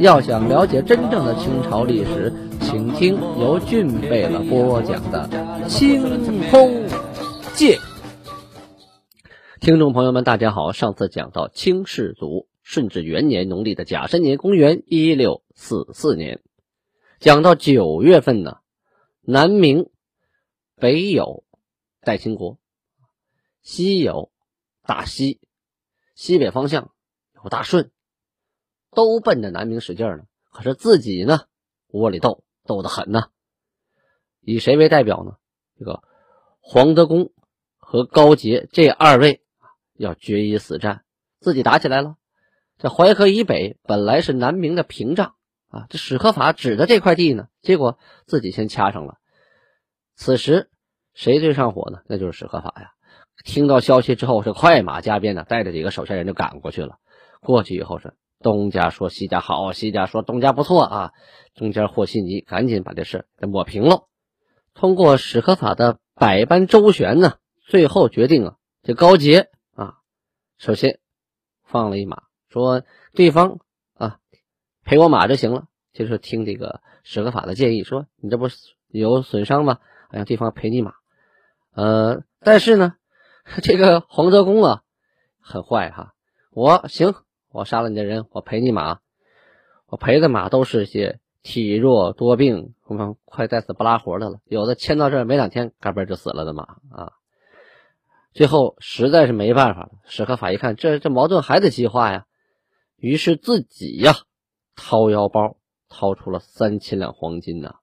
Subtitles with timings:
[0.00, 5.28] 要想了解真正的清朝历史，请听由俊贝勒播讲的
[5.66, 6.00] 《清
[6.50, 6.86] 空
[7.56, 7.76] 界》。
[9.58, 10.70] 听众朋友们，大家好。
[10.70, 16.42] 上次讲到清世祖顺治元年农历的甲申年，公元一六四四年，
[17.18, 18.58] 讲到九月份呢，
[19.22, 19.90] 南明
[20.76, 21.42] 北有
[22.02, 22.56] 代清国，
[23.62, 24.30] 西有
[24.86, 25.40] 大西，
[26.14, 26.92] 西北方向
[27.42, 27.90] 有大顺。
[28.94, 31.42] 都奔着南明使劲呢，可是自己呢
[31.88, 33.24] 窝里斗，斗得很呢。
[34.40, 35.36] 以谁为代表呢？
[35.78, 36.02] 这个
[36.60, 37.30] 黄德功
[37.76, 39.42] 和高杰这二位
[39.94, 41.04] 要决一死战，
[41.38, 42.16] 自己打起来了。
[42.78, 45.34] 这淮河以北本来是南明的屏障
[45.68, 49.18] 啊，这史可法指的这块地呢，结果自己先掐上了。
[50.14, 50.70] 此时
[51.14, 52.00] 谁最上火呢？
[52.06, 52.92] 那就是史可法呀。
[53.44, 56.98] 听到消息之后是快马加鞭的，带着几个手下人就赶过去了。
[57.40, 58.14] 过去以后是。
[58.40, 61.12] 东家说西家好，西家说东家不错啊。
[61.54, 64.06] 中间和稀泥，赶紧把这事给抹平了。
[64.74, 67.34] 通过史可法的百般周旋呢，
[67.66, 69.96] 最后决定啊，这高杰啊，
[70.56, 71.00] 首先
[71.64, 73.58] 放了一马，说对方
[73.94, 74.18] 啊
[74.84, 75.64] 赔我马就行了。
[75.92, 78.46] 就是听这个史可法的建议，说你这不
[78.86, 79.80] 有损伤吗？
[80.12, 80.92] 让对方赔你马。
[81.74, 82.94] 呃，但是呢，
[83.64, 84.82] 这个黄德功啊
[85.40, 86.14] 很坏哈，
[86.52, 87.16] 我行。
[87.50, 89.00] 我杀了你的人，我赔你马。
[89.86, 92.74] 我赔的马都是些体弱多病、
[93.24, 94.40] 快带死不拉活的了。
[94.44, 97.12] 有的牵到这没两天，嘎嘣就死了的马啊。
[98.34, 102.26] 最后实在是没办法了，史可法一看，这这矛盾还得激化呀，
[102.96, 104.12] 于是自己呀
[104.76, 105.56] 掏腰包，
[105.88, 107.76] 掏出了三千两黄金呐，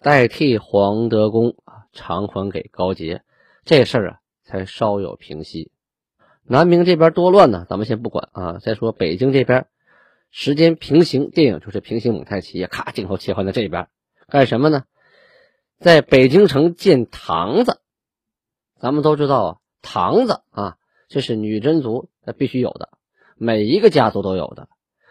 [0.00, 3.22] 代替黄德功啊偿还给高杰。
[3.66, 5.70] 这事啊才稍有平息。
[6.46, 8.58] 南明这边多乱呢，咱们先不管啊。
[8.58, 9.66] 再说北京这边，
[10.30, 13.88] 时间平行，电影就是平行蒙太奇，咔，镜头切换到这边
[14.28, 14.84] 干什么呢？
[15.80, 17.80] 在北京城建堂子。
[18.78, 20.76] 咱们都知道啊，堂子啊，
[21.08, 22.90] 这是女真族那必须有的，
[23.36, 24.68] 每一个家族都有的。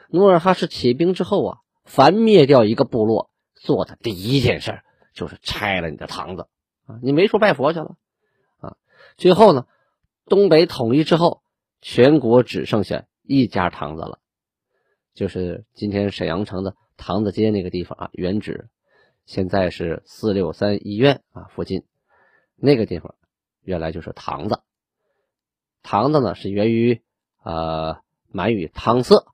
[0.10, 4.82] 努尔哈赤起兵之后啊，凡灭掉一个部落，做的第一件事
[5.16, 6.48] 就是拆了你的堂子
[6.86, 7.96] 啊，你没处拜佛去了
[8.60, 8.78] 啊。
[9.18, 9.66] 最后呢？
[10.26, 11.42] 东北统一之后，
[11.82, 14.20] 全国只剩下一家堂子了，
[15.14, 18.70] 就是今天沈阳城的堂子街那个地方啊，原址
[19.26, 21.84] 现在是四六三医院啊附近，
[22.56, 23.16] 那个地方
[23.62, 24.62] 原来就是堂子。
[25.82, 27.02] 堂子呢是源于
[27.44, 27.98] 呃
[28.30, 29.28] 满语汤色，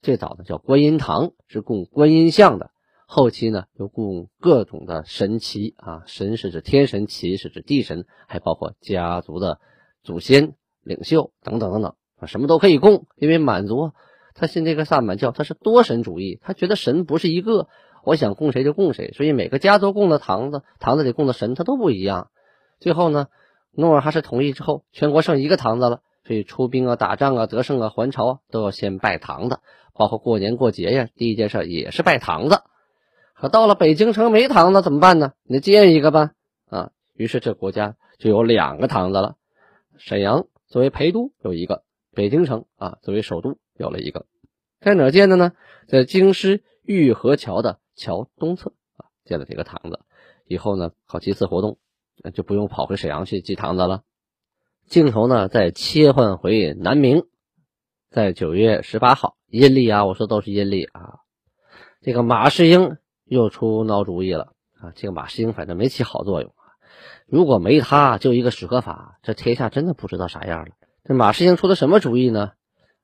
[0.00, 2.70] 最早呢叫观音堂，是供观音像的，
[3.06, 9.60] 后期呢又供各种的神奇啊，神是指天神，奇是指地神，还包括家族的。
[10.02, 13.92] 祖先、领袖等等等等啊，什么都可以供，因为满族
[14.34, 17.68] 他信这个萨满教，他是多神主义，他觉得神不是一个，
[18.04, 22.30] 我想供谁就供谁，所以每个家族供的堂子，堂子里供的神他都不一样。
[22.78, 23.26] 最后呢，
[23.72, 29.58] 努尔哈赤同意之后，全国剩一个堂子了，所以出兵啊、打仗啊、得胜啊、还朝啊，都要先拜堂子，
[29.94, 32.62] 包括过年过节呀，第一件事也是拜堂子。
[33.34, 35.32] 可到了北京城没堂子怎么办呢？
[35.44, 36.30] 你建一个吧
[36.68, 39.36] 啊，于是这国家就有两个堂子了。
[40.00, 44.24] 沈阳作为陪都有一个，北京城啊作为首都有了一个，
[44.80, 45.52] 在哪建的呢？
[45.88, 50.00] 在京师玉河桥的桥东侧啊建了这个堂子。
[50.46, 51.78] 以后呢搞祭祀活动，
[52.32, 54.02] 就不用跑回沈阳去祭堂子了。
[54.86, 57.24] 镜头呢再切换回南明，
[58.10, 61.20] 在九月十八号阴历啊，我说都是阴历啊。
[62.00, 64.92] 这个马士英又出孬主意了啊！
[64.96, 66.54] 这个马士英反正没起好作用。
[67.30, 70.72] 如果没他，就一个史可法，这天下真的不知道啥样了。
[71.04, 72.50] 这马士英出的什么主意呢？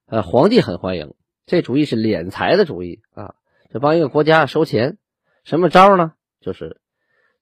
[0.06, 1.14] 呃，皇帝很欢迎，
[1.46, 3.36] 这主意是敛财的主意啊，
[3.70, 4.98] 这帮一个国家收钱，
[5.44, 6.14] 什么招呢？
[6.40, 6.80] 就是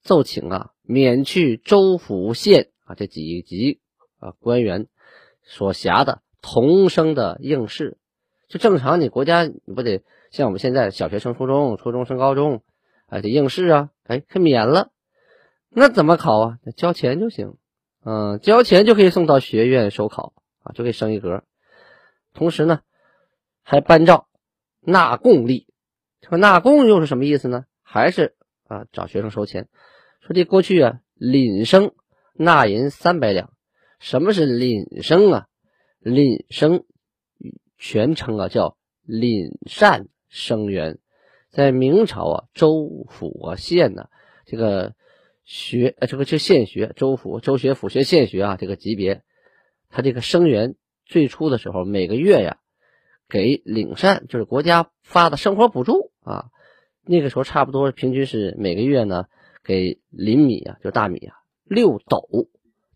[0.03, 3.79] 奏请啊，免去州府县啊这几级
[4.19, 4.85] 啊官员
[5.41, 7.97] 所辖的童生的应试。
[8.47, 12.61] 就正常，你国家你不得像我们现在小学升初中，初中升高中，
[13.07, 14.91] 啊得应试啊，哎，可免了。
[15.77, 16.59] 那怎么考啊？
[16.77, 17.57] 交钱就行，
[18.05, 20.31] 嗯，交钱就可以送到学院收考
[20.63, 21.43] 啊，就可以升一格。
[22.33, 22.79] 同时呢，
[23.61, 24.29] 还颁诏
[24.79, 25.67] 纳贡令，
[26.21, 27.65] 这个纳贡又是什么意思呢？
[27.83, 28.35] 还是
[28.69, 29.67] 啊找学生收钱，
[30.21, 31.91] 说这过去啊廪生
[32.33, 33.51] 纳银三百两。
[33.99, 35.47] 什么是廪生啊？
[36.01, 36.85] 廪生
[37.77, 40.99] 全称啊叫廪善生源，
[41.49, 44.05] 在明朝啊州府啊县呢
[44.45, 44.93] 这个
[45.45, 49.21] 学呃这个就县学州府州学府学县学啊这个级别，
[49.89, 50.75] 他这个生源
[51.05, 52.57] 最初的时候每个月呀
[53.29, 56.47] 给廪善就是国家发的生活补助啊，
[57.05, 59.25] 那个时候差不多平均是每个月呢
[59.63, 62.27] 给林米啊就大米啊六斗。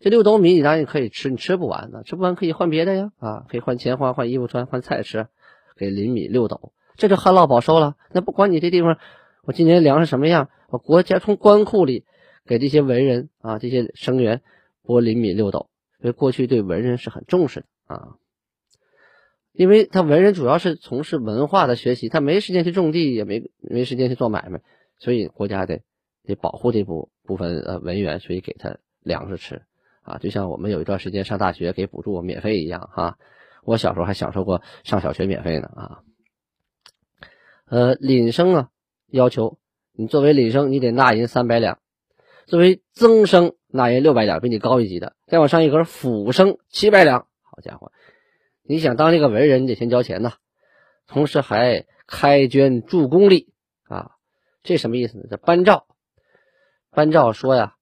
[0.02, 5.26] 这六斗米你当然可以吃，你吃不完的，吃不完可以换别的呀，啊，可以换钱换换衣服穿换菜吃，
[5.76, 7.96] 给林米六斗，这就旱涝保收了。
[8.10, 8.96] 那不管你这地方，
[9.42, 12.06] 我今年粮食什么样，我国家从官库里
[12.50, 14.42] 给这些文人啊这些生员
[14.82, 15.70] 拨邻米六斗，
[16.00, 18.16] 所以过去对文人是很重视的啊，
[19.52, 24.62] 因为他文人主要是从事文化的学习，他没时间去种地，也没没时间去做买卖，
[24.98, 25.82] 所以国家得
[26.24, 29.62] 得保护这部部分呃文员，所以给他粮食吃。
[30.02, 33.16] 啊，就像我们有一段时间上大学给补助免费一样哈，
[33.62, 36.02] 我小时候还享受过上小学免费呢啊。
[37.66, 38.70] 呃，廪生啊，
[39.06, 39.58] 要求
[39.92, 41.76] 你作为廪生，你得纳银三百两；
[42.50, 45.14] 作为曾生，那也六百两，比你高一级的。
[45.28, 47.28] 再往上一格，府生七百两。
[47.42, 47.92] 好家伙，
[48.64, 50.32] 你想当这个文人，你得先交钱呐，
[51.06, 53.52] 同时还开捐助功力
[53.84, 54.16] 啊。
[54.64, 55.26] 这什么意思呢？
[55.30, 55.86] 这班诏，
[56.90, 57.76] 班诏说呀，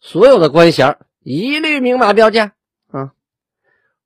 [0.00, 2.54] 所有的官衔一律明码标价
[2.86, 3.12] 啊！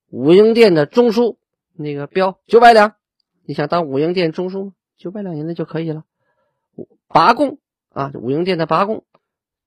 [0.08, 1.38] 武英殿的中书
[1.72, 2.96] 那个标九百两，
[3.44, 6.02] 你想当武英殿中书，九百两银子就可以了。
[7.06, 7.60] 拔贡
[7.90, 9.04] 啊，武英殿的拔贡，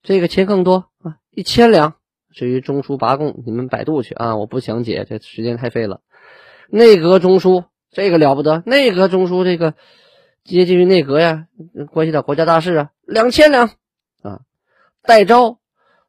[0.04, 1.96] 这个钱更多啊，一千两。
[2.32, 6.02] 至于中书拔贡，你们百度去啊，我不详解，这时间太费了。
[6.68, 9.76] 内阁中书这个了不得，内阁中书这个
[10.44, 11.48] 接近于内阁呀，
[11.92, 13.68] 关系到国家大事啊，两千两
[14.22, 14.42] 啊。
[15.02, 15.60] 代招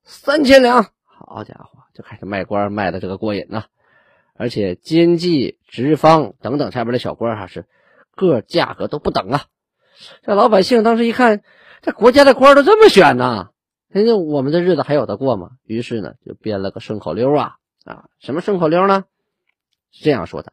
[0.02, 0.87] 三千两。
[1.05, 3.64] 好家伙，就开始卖官卖的这个过瘾呐！
[4.37, 7.67] 而且监记、直方等等下边的小官哈是
[8.17, 9.44] 各价格都不等啊！
[10.23, 11.43] 这老百姓当时一看，
[11.82, 13.50] 这国家的官都这么选呐，
[13.94, 15.50] 人家我们的日子还有的过吗？
[15.64, 18.06] 于是呢，就编了个顺口溜啊啊！
[18.19, 19.05] 什么顺口溜呢？
[19.93, 20.52] 是这样说的：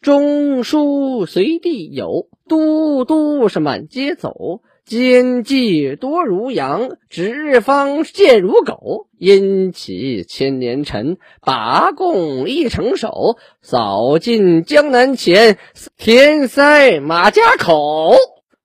[0.00, 4.62] 中书随地有，都督是满街走。
[4.86, 9.08] 奸计多如羊，直方见如狗。
[9.18, 13.36] 因起千年尘，拔贡一成手。
[13.60, 15.58] 扫尽江南钱，
[15.98, 18.14] 填塞马家口。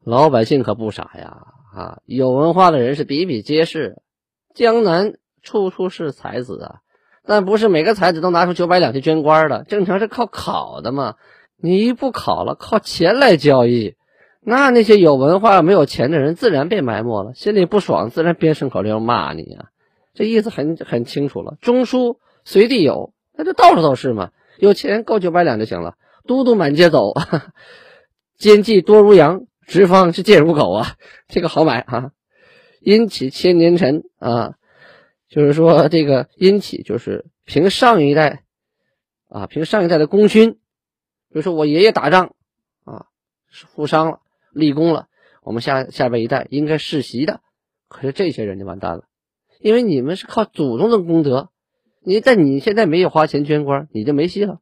[0.05, 1.47] 老百姓可不傻呀！
[1.75, 3.97] 啊，有文化的人是比比皆是。
[4.53, 6.75] 江南处处是才子啊，
[7.25, 9.63] 但不是每个才子都拿出九百两去捐官的。
[9.67, 11.15] 正常是靠考的嘛，
[11.57, 13.95] 你一不考了，靠钱来交易。
[14.45, 19.65] 那那些有文化没有钱的人自然被埋没了，心里不爽，自然编顺口溜骂你啊。
[20.13, 21.57] 这意思很很清楚了。
[21.61, 24.29] 中书随地有，那就到处都是嘛。
[24.59, 25.95] 有钱够九百两就行了。
[26.27, 27.13] 都督满街走，
[28.37, 30.95] 奸计多如羊，直方是贱如狗啊。
[31.27, 32.11] 这个好买啊。
[32.79, 34.55] 阴起千年尘啊，
[35.29, 38.43] 就是说这个阴起就是凭上一代
[39.29, 40.59] 啊，凭上一代的功勋，比
[41.31, 42.35] 如说我爷爷打仗
[42.83, 43.05] 啊，
[43.49, 44.19] 负伤了。
[44.55, 45.07] 立功了，
[45.41, 47.41] 我们下下边一代应该世袭的，
[47.87, 49.05] 可是这些人就完蛋了，
[49.59, 51.49] 因为你们是靠祖宗的功德，
[52.03, 54.59] 你在你现在没有花钱捐官，你就没戏了。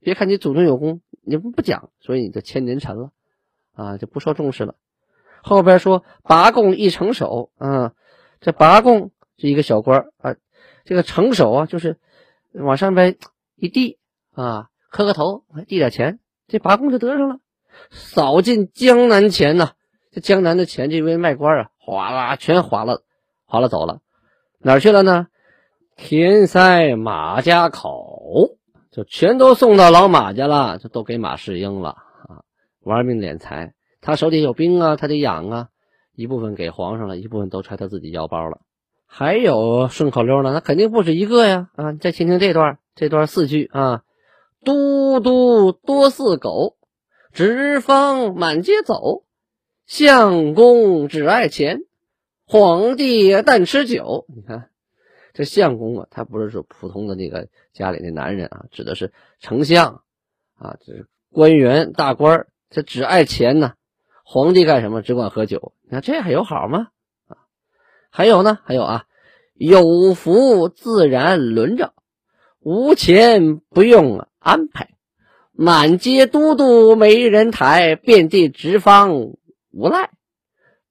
[0.00, 3.12] 别看你祖宗有功，你不不讲，所以你就千年沉了，
[3.78, 4.74] 啊，就不受重视了。
[5.40, 7.92] 后边说拔贡一成首，啊，
[8.40, 10.34] 这拔贡是一个小官啊，
[10.84, 11.96] 这个成首啊，就是
[12.52, 13.16] 往上边
[13.54, 13.98] 一递
[14.34, 16.18] 啊，磕个头，递点钱，
[16.48, 17.38] 这拔贡就得上了。
[17.90, 19.74] 扫尽江南钱呐，
[20.10, 23.04] 这江南的钱就因为卖官啊，哗啦全划了，
[23.46, 24.00] 划了走了，
[24.58, 25.28] 哪儿去了呢？
[25.94, 28.56] 填塞马家口，
[28.90, 32.07] 就全都送到老马家了，就都给马士英了！
[32.88, 35.68] 玩命敛财，他手底有兵啊，他得养啊，
[36.14, 38.62] 一部分给皇上了，一部分都揣他自己腰包了。
[39.06, 41.68] 还有顺口溜呢，那肯定不止一个呀！
[41.76, 44.04] 啊，再听听这段，这段四句啊：
[44.64, 46.76] 都督多似狗。
[47.30, 49.24] 直方满街走，
[49.86, 51.82] 相公只爱钱，
[52.46, 54.24] 皇帝但吃酒。
[54.34, 54.70] 你看，
[55.34, 60.02] 这相公啊，他不是说普通的那个家里的男人啊，指的是丞相
[60.56, 63.74] 啊，这是官员大官这只爱钱呢。
[64.24, 65.00] 皇帝干什么？
[65.00, 65.72] 只管喝酒。
[65.84, 66.88] 你看这还有好吗？
[67.28, 67.38] 啊，
[68.10, 69.04] 还有呢，还有啊，
[69.54, 71.94] 有福自然轮着，
[72.60, 74.90] 无钱不用安排。
[75.52, 79.14] 满街都督没人抬，遍地直方
[79.70, 80.10] 无赖。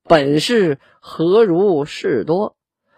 [0.04, 2.56] 本事何如事多？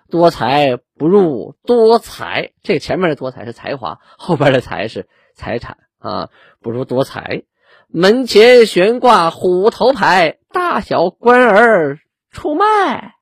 [0.09, 2.53] 多才不入多财。
[2.63, 6.29] 这前面的多财是才华，后边的财是财产啊，
[6.61, 7.43] 不如多财。
[7.91, 13.15] 门前悬挂虎头牌，大小官儿出卖。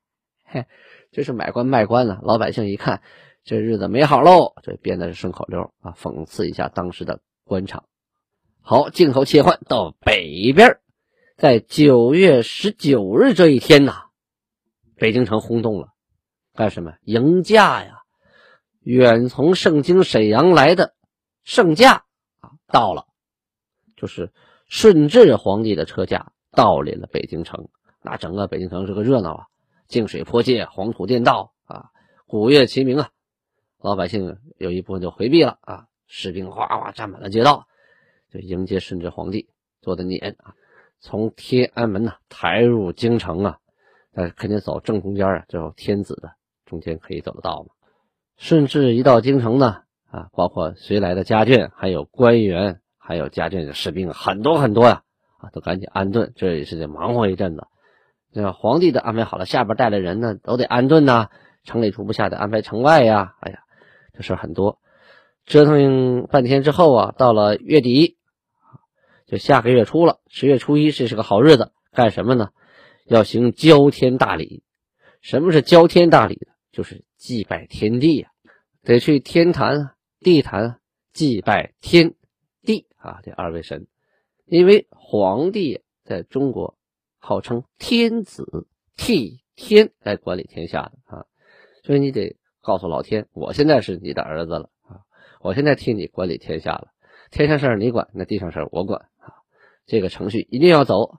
[0.44, 0.66] 嘿，
[1.12, 2.20] 这是买官卖官了。
[2.22, 3.02] 老百姓一看，
[3.46, 7.86] 这日子没好喽，这编的是顺口溜啊，讽刺一下当时的官场。
[8.60, 10.80] 好，镜头切换到北边，
[11.38, 14.08] 在九月十九日这一天呐，
[14.98, 15.94] 北京城轰动了。
[16.54, 16.96] 干什么？
[17.04, 18.00] 迎驾呀！
[18.82, 20.94] 远从盛京沈阳来的
[21.46, 22.04] 圣驾
[22.42, 23.06] 啊，到了，
[23.96, 24.34] 就是
[24.68, 27.70] 顺治皇帝的车驾到临了北京城。
[28.02, 29.48] 那整个北京城是个热闹啊，
[29.88, 31.92] 净水泼街，黄土垫道啊，
[32.28, 33.10] 鼓乐齐鸣啊。
[33.80, 37.68] 老百姓有一部分就回避了啊，士兵哗哗站满了街道，
[38.32, 39.50] 就迎接顺治皇帝
[39.82, 40.56] 坐的辇啊，
[41.00, 43.60] 从天安门呐抬入京城啊，
[44.14, 46.32] 呃，肯定走正中间啊，最后天子的。
[46.66, 47.70] 中间可以走得到嘛？
[48.36, 55.04] 顺治一到京城呢，啊，包括随来的家眷，还有官员，还有家眷的士兵，很多很多呀，
[55.38, 57.66] 啊，都赶紧安顿，这也是得忙活一阵子。
[58.34, 61.30] 那皇帝的安排好了，下边带的人呢，都得安顿呐，
[61.64, 63.36] 城里住不下，得安排城外呀。
[63.40, 63.60] 哎呀，
[64.14, 64.80] 这事很多，
[65.46, 68.18] 折腾半天之后啊，到了月底，
[69.26, 72.50] 就下个月初了，十月初一，这是个好日子，干什么呢？
[73.06, 74.64] 要行交天大礼。
[75.22, 76.46] 什么是交天大礼？
[76.74, 78.28] 就是祭拜天地呀，
[78.84, 80.82] 得去天坛、地坛
[81.14, 82.16] 祭拜天
[82.68, 83.88] 帝啊这二位神，
[84.46, 86.78] 因为皇帝在中国
[87.18, 91.26] 号称天子，替天来管理天下的啊，
[91.84, 95.02] 所以你得告诉老天，我现在是你的儿子了啊，
[95.42, 96.90] 我现在替你管理天下了，
[97.32, 99.42] 天上事儿你管，那地上事儿我管啊，
[99.88, 101.16] 这个程序一定要走。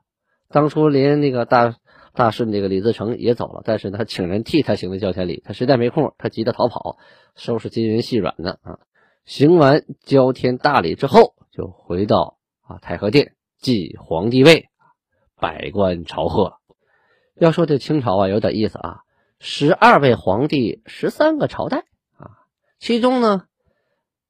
[0.49, 1.77] 当初连那个大。
[2.15, 6.99] 大顺这个李自成也走了，但是他请人替他行的交天礼，他实在没空，他急着逃跑，
[7.37, 8.81] 收拾金银细软呢啊。
[9.29, 14.71] 行完交天大礼之后，就回到啊太和殿祭皇帝位，
[15.37, 16.55] 百官朝贺。
[17.35, 19.03] 要说这清朝啊，有点意思啊，
[19.39, 21.85] 十二位皇帝，十三个朝代
[22.17, 23.45] 啊，其中呢，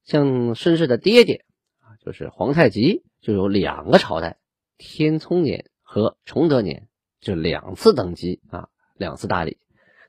[0.03, 1.45] 像顺治的爹爹
[1.79, 4.39] 啊，就是皇太极，就有两个朝代，
[4.79, 6.89] 天聪年和崇德年。
[7.21, 9.59] 就两次登基啊，两次大礼。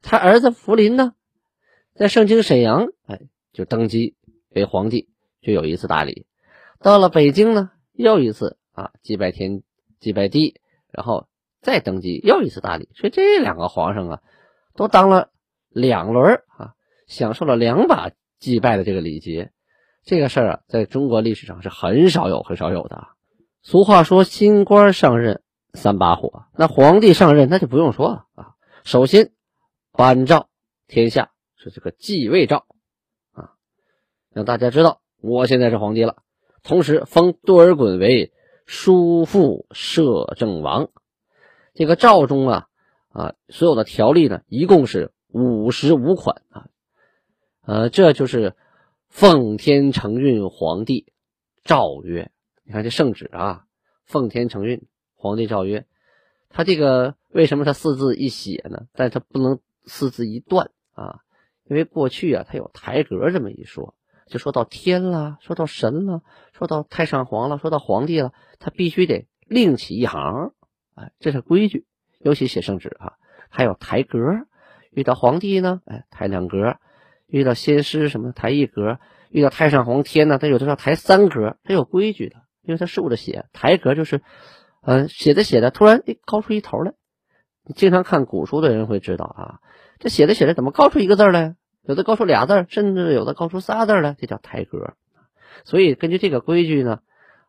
[0.01, 1.13] 他儿子福临呢，
[1.93, 4.15] 在盛京沈阳，哎，就登基
[4.53, 5.09] 给皇帝，
[5.41, 6.25] 就有一次大礼。
[6.79, 9.63] 到了北京呢，又一次啊，祭拜天，
[9.99, 10.59] 祭拜地，
[10.91, 11.27] 然后
[11.61, 12.89] 再登基，又一次大礼。
[12.95, 14.21] 所以这两个皇上啊，
[14.75, 15.29] 都当了
[15.69, 16.73] 两轮啊，
[17.07, 19.51] 享受了两把祭拜的这个礼节。
[20.03, 23.07] 这个事儿啊，在中国历史上是很少有、很少有的。
[23.61, 25.41] 俗话说，新官上任。
[25.75, 28.55] 三把火，那皇帝上任那就不用说了啊。
[28.83, 29.33] 首先
[29.91, 30.49] 颁诏
[30.87, 32.65] 天下是这个继位诏，
[34.33, 36.17] 让大家知道我现在是皇帝了。
[36.63, 38.33] 同时封多尔衮为
[38.65, 40.89] 叔父摄政王。
[41.73, 42.67] 这个诏中啊
[43.09, 46.67] 啊，所有的条例呢，一共是五十五款啊。
[47.61, 48.55] 呃，这就是
[49.07, 51.13] 奉天承运皇帝
[51.63, 52.31] 诏曰。
[52.63, 53.65] 你看这圣旨啊，
[54.05, 54.87] 奉天承运。
[55.15, 55.85] 皇帝诏曰
[56.47, 58.87] ：“他这个为什么他四字一写呢？
[58.93, 61.19] 但他不能四字一断啊，
[61.65, 63.95] 因为过去啊，他有台格这么一说，
[64.29, 66.21] 就说到天了，说到神了，
[66.53, 70.53] 说到太上皇了，说到皇帝了，他必须得另起一行，
[70.95, 71.85] 哎，这是规矩。
[72.19, 73.13] 尤其写圣旨啊，
[73.49, 74.19] 还有抬格，
[74.91, 76.77] 遇到皇帝呢，哎，抬两格；
[77.27, 84.21] 遇到先师什么抬一格；遇到太上皇天呢，他有的要抬三格，他有规矩的，因为他竖着写，抬格就是。”
[84.81, 86.93] 嗯，写着写着，突然哎，高出一头来。
[87.65, 89.59] 你经常看古书的人会知道啊，
[89.99, 91.57] 这写着写着怎么高出一个字来？
[91.89, 94.93] 有的高出俩字，甚至有的高出仨字来，这叫抬格。
[95.63, 96.99] 所以根据这个规矩呢，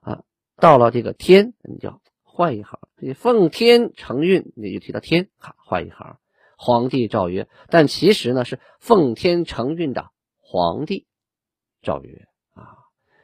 [0.00, 0.22] 啊，
[0.56, 2.78] 到了这个天，你就换一行。
[2.96, 6.16] 这奉天承运，你就提到天，哈，换一行。
[6.56, 10.06] 皇帝诏曰，但其实呢是奉天承运的
[10.38, 11.06] 皇帝
[11.82, 12.80] 诏曰啊，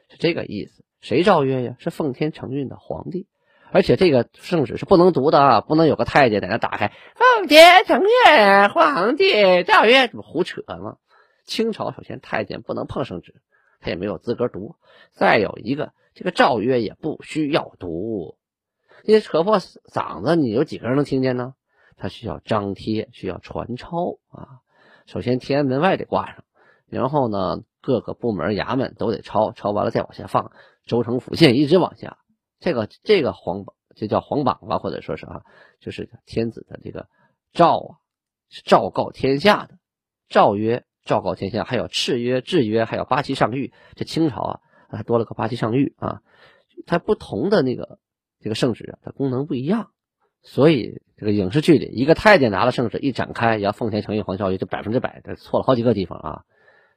[0.09, 0.83] 是这个意思。
[1.01, 1.75] 谁诏曰呀？
[1.79, 3.25] 是奉天承运的皇帝。
[3.71, 6.93] 而且这个圣旨是不能读的啊，不能有个太监在那打开。
[7.15, 10.97] 奉天承运，皇帝诏曰，这不胡扯吗？
[11.47, 13.41] 清朝首先太监不能碰圣旨，
[13.79, 14.75] 他也没有资格读。
[15.13, 18.37] 再有一个，这个诏曰也不需要读，
[19.03, 21.55] 你扯破嗓子，你有几个人能听见呢？
[21.95, 24.59] 他需要张贴，需要传抄啊。
[25.07, 26.43] 首先天安门外得挂上，
[26.85, 30.51] 然后呢，各个部门衙门都得抄，抄完了再往下放，
[30.85, 32.19] 州城府县一直往下。
[32.59, 35.43] 这个这个皇就叫皇榜吧，或者说是啊，
[35.79, 37.07] 就是天子的这个
[37.53, 37.95] 诏啊，
[38.49, 39.79] 是昭告天下的。
[40.27, 43.71] 诏曰昭告天下，还有敕曰、制曰，还有八旗上谕。
[43.95, 44.59] 这清朝啊，
[44.89, 46.21] 还多了个八旗上谕啊。
[46.85, 47.97] 它不同的那个
[48.39, 49.89] 这个圣旨啊，它功能不一样。
[50.43, 56.43] 所以这个影视剧里，一个太监拿了圣旨一展开，要奉天承运皇诏曰，就百分之百的错了好几个地方啊。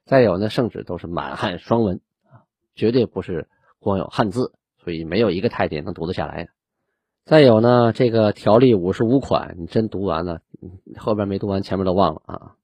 [0.04, 3.48] 再有呢，圣旨都是满汉双文啊，绝对不是
[3.78, 4.52] 光有汉字，
[4.84, 6.48] 所以没有一个太监能读得下来。
[7.24, 10.42] 再有呢，这个条例五十五款，你真读完了，
[10.96, 12.56] 后边没读完，前面都忘了啊。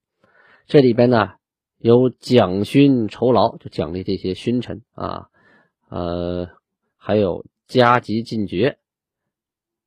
[0.67, 1.35] 这里边呢
[1.79, 5.29] 有奖勋酬劳，就奖励这些勋臣啊，
[5.89, 6.49] 呃，
[6.97, 8.79] 还有加级进爵。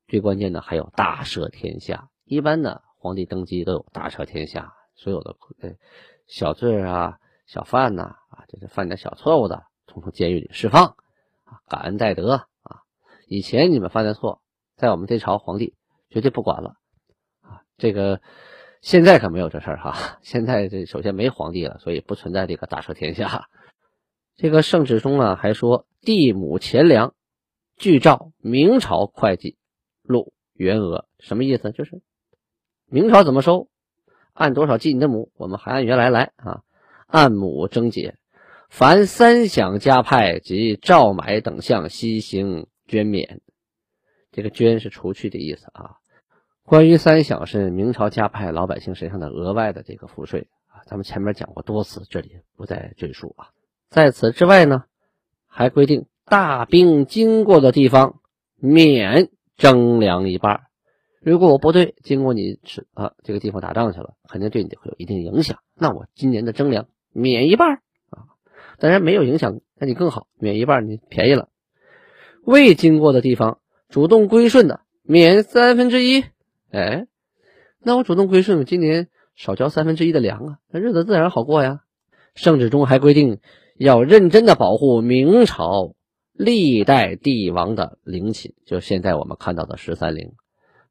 [0.08, 2.10] 最关键的还有大赦天下。
[2.24, 5.72] 一般呢，皇帝登基都有大赦天下，所有的呃
[6.26, 10.96] 小罪啊、小犯呐啊，就是犯点小错误的，从监狱里释放，
[11.68, 12.82] 感恩戴德啊。
[13.28, 14.42] 以前你们犯的错，
[14.78, 15.76] 在我们这朝皇帝
[16.10, 16.76] 绝对不管了
[17.42, 17.64] 啊。
[17.78, 18.22] 这个
[18.82, 20.20] 现在可没有这事儿哈。
[20.22, 23.50] 现在这首先没皇帝了，所以不存在这个大赦天下。
[24.36, 27.14] 这个圣旨中啊还说，地亩钱粮，
[27.76, 29.58] 据照明朝会计。
[30.02, 31.72] 录原额什么意思？
[31.72, 32.02] 就是
[32.88, 33.70] 明朝怎么收，
[34.34, 36.62] 按多少计你的亩，我们还按原来来啊，
[37.06, 38.16] 按亩征解。
[38.70, 43.42] 凡三饷加派及照买等项，悉行捐免。
[44.32, 45.98] 这个捐是除去的意思啊。
[46.70, 53.50] 关于三饷是明朝加派老百姓身上的额外的这个赋税啊，咱们前面讲过多次，这里不再赘述啊。
[53.90, 54.84] 在此之外呢，
[55.48, 58.20] 还规定大兵经过的地方
[58.56, 59.30] 免。
[59.58, 60.62] 征粮一半，
[61.22, 65.60] 如果我部队经过你是啊这个地方打仗去了，肯定对你会有一定影响。
[65.76, 68.24] 那我今年的征粮免一半啊，
[68.78, 71.50] 当然没有影响，那你更好，免一半你便宜了。
[72.46, 73.60] 未经过的地方
[73.90, 76.24] 主动归顺的免三分之一，
[76.72, 77.08] 哎，
[77.80, 81.82] 那我主动归顺，今年少交三分之一的粮啊，那日子自然好过呀。
[82.36, 83.40] 圣旨中还规定
[83.78, 85.96] 要认真的保护明朝。
[86.32, 90.36] 历代帝王的陵寝，就现在我们看到的十三陵，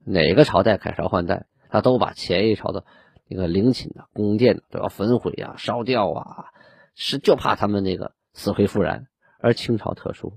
[0.05, 2.85] 哪个朝代改朝换代，他都把前一朝的
[3.29, 6.45] 那个陵寝的宫殿都要焚毁啊、烧掉啊，
[6.95, 9.07] 是就怕他们那个死灰复燃。
[9.41, 10.35] 而清朝特殊，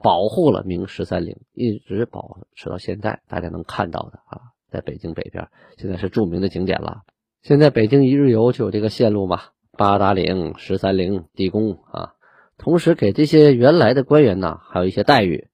[0.00, 7.00] 保护了明十三陵，一直保持到现在，大家能看到的啊，在北京北边，现在是著名的景点了。
[7.40, 9.40] 现在北京一日游就有这个线路嘛，
[9.72, 12.12] 八达岭、十三陵、地宫啊。
[12.58, 15.48] 同时给这些原来的官员呢，还有一些待遇。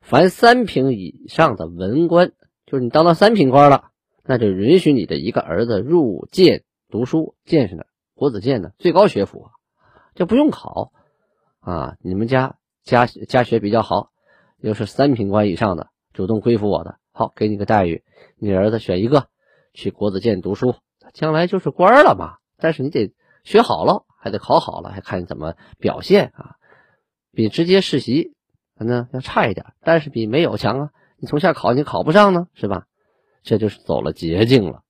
[0.00, 2.32] 凡三品以上的文官，
[2.66, 3.90] 就是你当到三品官了，
[4.24, 7.36] 那就允许你的一个儿子入监读书。
[7.44, 7.86] 监是哪？
[8.14, 8.72] 国子监呢？
[8.78, 9.46] 最高学府，
[10.16, 10.90] 就不用考
[11.60, 11.96] 啊。
[12.00, 14.10] 你们家家家学比较好，
[14.58, 18.04] 又是三品官以上的，主动归附我的，好，给你个待遇。
[18.36, 19.28] 你儿子选一个
[19.72, 20.74] 去国子监读书，
[21.14, 22.36] 将来就是官了嘛。
[22.58, 24.04] 但是你得学好了。
[24.24, 26.56] 还得考好了，还看你怎么表现啊！
[27.30, 28.32] 比直接世袭
[28.74, 30.90] 可能要差一点，但是比没有强啊！
[31.18, 32.86] 你从下考你考不上呢，是吧？
[33.42, 34.80] 这就是走了捷径了。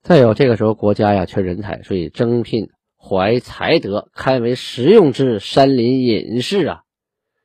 [0.00, 6.84] 再有这个时候国家呀缺人才，所以征聘怀才德、堪为实用之山林隐士啊。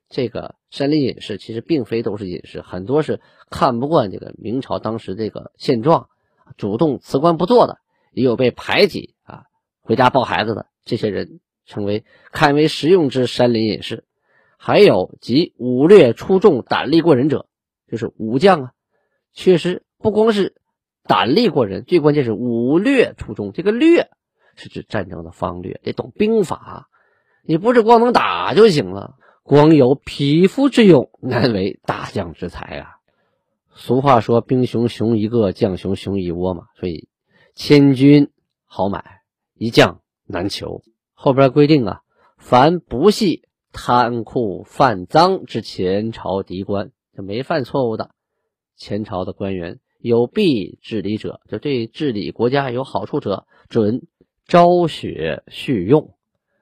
[0.08, 6.10] 这个山林隐士其实并非都是隐士，很多是看不惯这个明朝当时这个现状，
[6.58, 7.78] 主动辞官不做的，
[8.12, 9.44] 也有被排挤啊，
[9.80, 10.66] 回家抱孩子的。
[10.84, 14.04] 这些人成为堪为实用之山林隐士，
[14.58, 17.48] 还有及武略出众、胆力过人者，
[17.90, 18.72] 就是武将啊。
[19.32, 20.56] 确实不光是
[21.04, 23.54] 胆力过人，最关键是武略出众。
[23.54, 24.10] 这个略
[24.58, 26.90] 是指战争的方略，得懂兵法。
[27.44, 29.16] 你不是光能打就行了，
[29.48, 32.96] 光有匹夫之勇，难为大将之才啊。
[33.76, 36.64] 俗话说：“兵熊熊一个，将熊熊一窝”嘛。
[36.80, 37.10] 所以
[37.54, 38.32] 千军
[38.66, 39.22] 好买，
[39.54, 40.02] 一将。
[40.26, 40.82] 难求。
[41.14, 42.02] 后边规定啊，
[42.40, 48.10] 凡不系贪酷犯赃之前朝敌官，就没犯错误的
[48.76, 54.08] 前朝的官员，有弊治理者，就对治理国家有好处者，准
[54.48, 56.16] 昭雪续用。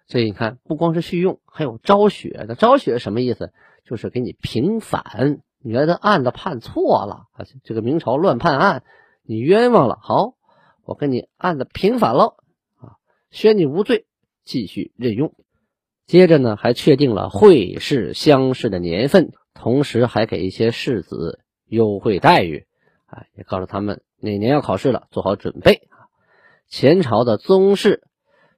[0.07, 2.45] 所以你看，不光是续用，还有昭雪。
[2.47, 3.51] 那昭雪什么意思？
[3.85, 8.83] 就是给你平反，你原来案子判错了啊，这个明朝乱判案，
[9.23, 9.99] 你冤枉了。
[10.01, 10.35] 好，
[10.85, 12.35] 我跟你案子平反了。
[13.31, 14.05] 宣你无罪，
[14.43, 15.33] 继续任用。
[16.05, 22.67] 接着呢，还确定了会试乡试的年份，同时还给一些士子优惠待遇。
[23.05, 25.87] 啊，也告诉他们哪年要考试了，做好准备。
[26.67, 28.03] 前朝的宗室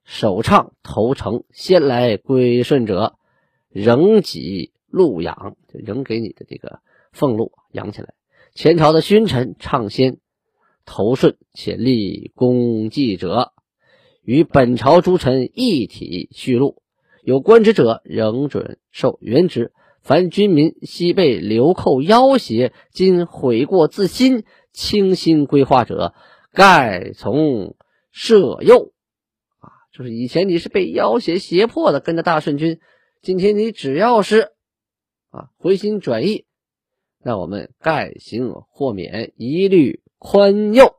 [0.05, 3.15] 首倡投诚，先来归顺者，
[3.69, 6.79] 仍给禄养，仍给你的这个
[7.11, 8.13] 俸禄养起来。
[8.53, 10.19] 前朝的勋臣唱先
[10.85, 13.51] 投顺且立功绩者，
[14.21, 16.81] 与本朝诸臣一体续禄。
[17.23, 19.73] 有官职者仍准受原职。
[20.01, 26.13] 凡军民昔被流寇要挟，今悔过自新，清心归化者，
[26.53, 27.75] 盖从
[28.13, 28.91] 赦宥。
[29.95, 32.81] 就是以前你是被要挟胁迫的，跟着大顺军，
[33.21, 34.51] 今天你只要是
[35.29, 36.45] 啊回心转意，
[37.23, 40.97] 那我们盖行豁免，一律宽宥。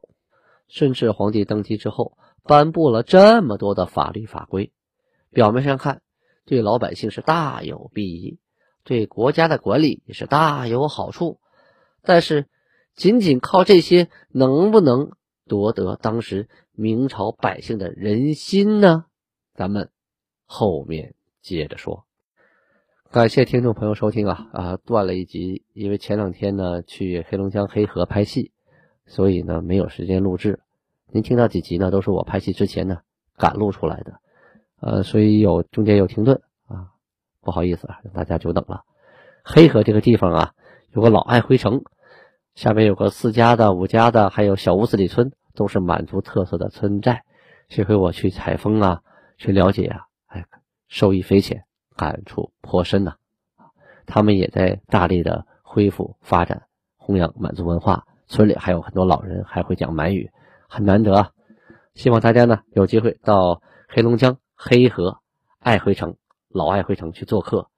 [0.67, 4.73] 顺治皇帝登基之后，颁布了这么多的法律法规，
[5.31, 6.01] 表面上看
[6.47, 8.39] 对老百姓是大有裨益。
[8.83, 11.39] 对国家的管理也是大有好处，
[12.01, 12.47] 但是
[12.95, 15.13] 仅仅靠这些能不能
[15.47, 19.07] 夺得当时明朝百姓的人心呢？
[19.55, 19.89] 咱们
[20.45, 22.05] 后面接着说。
[23.11, 28.53] 感谢听众朋友收听啊啊，断了一集，因为前两天呢去黑龙江黑河拍戏，
[29.07, 30.61] 所以呢没有时间录制。
[31.11, 32.99] 您听到几集呢，都是我拍戏之前呢
[33.39, 34.21] 赶录出来的，
[34.81, 36.93] 呃，所以有中间有停顿啊。
[37.41, 38.85] 不好意思啊，让大家久等了。
[39.43, 40.53] 黑河这个地方啊，
[40.93, 41.85] 有个老爱辉城，
[42.55, 47.25] 下面有个四家的、五家的，还有小屋子里村，都是满族特色的村寨。
[47.67, 49.01] 这回我去采风啊，
[49.37, 50.45] 去了解啊，哎，
[50.87, 51.65] 受益匪浅，
[51.97, 53.17] 感触颇深呐。
[54.07, 60.31] 他们也在大力的恢复发展、弘扬满族文化，村里还有很多老人还会讲满语，
[60.69, 61.13] 很难得。
[61.17, 61.31] 啊。
[61.95, 65.19] 希望大家呢有机会到黑龙江黑河
[65.59, 66.17] 爱辉城。
[66.49, 67.69] 老爱辉城去做客，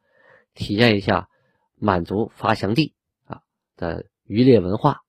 [0.54, 1.28] 体验一下
[1.74, 2.94] 满族发祥地
[3.26, 3.40] 啊
[3.76, 5.00] 的渔猎文化，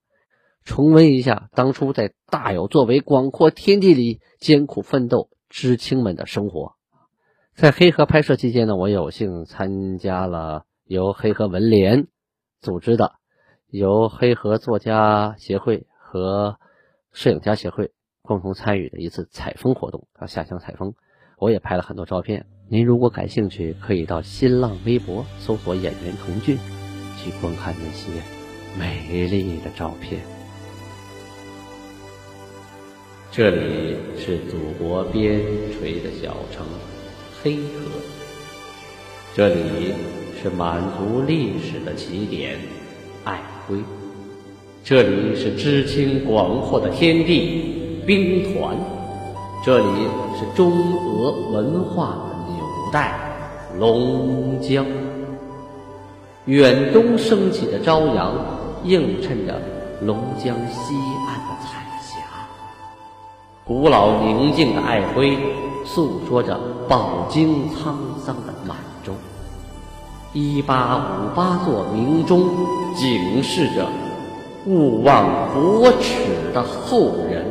[0.64, 6.76] 重温一下当初在大有作为广阔天地里艰苦奋斗知青们的生活。
[7.54, 12.08] 在黑河拍摄期间呢，我有幸参加了由黑河文联
[12.62, 13.16] 组织的、
[13.68, 16.58] 由黑河作家协会和
[17.12, 20.94] 摄影家协会共同参与的一次采风活动啊，下乡采风，
[21.38, 22.46] 我也拍了很多照片。
[22.70, 26.58] 您如果感兴趣，可以到新浪微博搜索“演员童俊”，
[27.18, 28.22] 去观看那些
[28.78, 30.39] 美丽的照片。
[33.32, 35.40] 这里是祖国边
[35.80, 36.66] 陲的小城
[37.44, 37.92] 黑河，
[39.36, 39.94] 这里
[40.42, 42.58] 是满族历史的起点
[43.24, 43.78] 爱辉，
[44.84, 48.76] 这里是知青广阔的天地兵团，
[49.64, 49.86] 这里
[50.40, 52.18] 是中俄文化。
[52.32, 53.14] 的纽带
[53.78, 54.84] 龙江，
[56.46, 58.34] 远东升起的朝阳
[58.86, 59.62] 映衬着
[60.02, 61.19] 龙江西岸。
[63.70, 65.38] 古老宁静的爱辉，
[65.86, 67.94] 诉说着饱经沧
[68.26, 69.14] 桑的满洲。
[70.34, 72.50] 一八五八座明钟，
[72.96, 73.86] 警示着
[74.66, 77.46] 勿忘国耻的后人。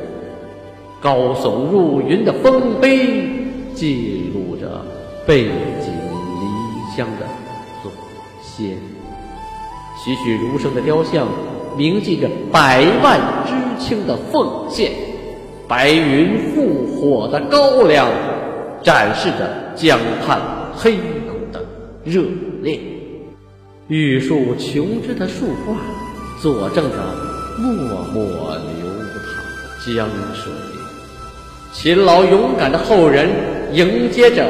[1.00, 3.24] 高耸入云的丰碑，
[3.72, 4.84] 记录着。
[5.24, 7.26] 背井离乡的
[7.82, 7.90] 祖
[8.42, 8.76] 先，
[10.02, 11.28] 栩栩如生的雕像
[11.76, 14.90] 铭记着百万知青的奉献，
[15.68, 18.08] 白云复火的高粱
[18.82, 20.40] 展示着江畔
[20.74, 21.62] 黑口的
[22.04, 22.22] 热
[22.62, 22.80] 烈，
[23.88, 25.76] 玉树琼枝的树画
[26.40, 26.96] 佐证着
[27.58, 27.70] 默
[28.14, 28.88] 默流
[29.26, 30.50] 淌的江水，
[31.74, 33.28] 勤劳勇敢的后人
[33.72, 34.46] 迎接着。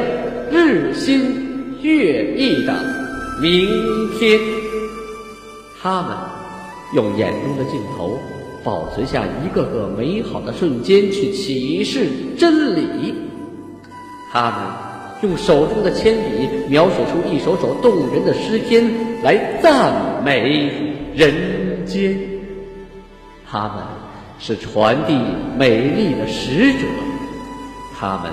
[0.51, 2.73] 日新月异的
[3.39, 3.69] 明
[4.17, 4.39] 天，
[5.79, 6.17] 他们
[6.95, 8.17] 用眼中的镜头
[8.63, 13.13] 保存下一个个美好的瞬间，去启示真理。
[14.31, 18.89] 他们用手中的铅笔描写出一首首动人的诗篇，
[19.23, 20.71] 来赞美
[21.15, 22.17] 人间。
[23.49, 23.83] 他们
[24.39, 25.17] 是传递
[25.57, 26.79] 美丽的使者，
[27.99, 28.31] 他们。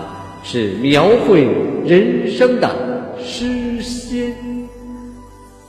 [0.49, 1.43] 是描绘
[1.85, 2.71] 人生的
[3.19, 3.66] 诗仙，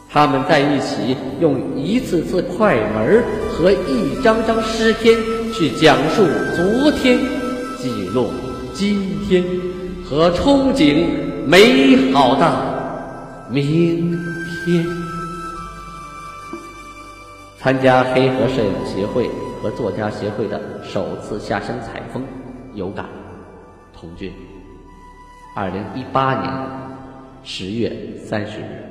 [0.09, 5.17] 他们在一起用一次次快门和一张张诗篇
[5.53, 6.23] 去讲述
[6.55, 7.19] 昨天，
[7.77, 8.31] 记录
[8.73, 9.43] 今天
[10.03, 11.05] 和憧憬
[11.45, 14.17] 美好的明
[14.65, 14.85] 天。
[17.59, 19.29] 参加黑河摄影协会
[19.61, 22.23] 和作家协会的首次下乡采风，
[22.73, 23.05] 有感
[23.93, 24.31] 童俊。
[25.53, 26.49] 二零一八年
[27.43, 27.91] 十月
[28.25, 28.86] 三十日。